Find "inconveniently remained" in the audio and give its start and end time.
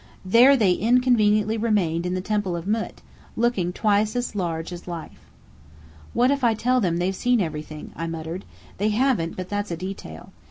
0.73-2.07